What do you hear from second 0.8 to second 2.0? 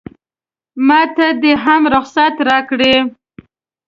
ماته دې هم